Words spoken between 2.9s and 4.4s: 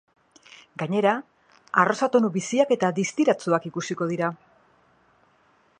distiratsuak ikusiko dira.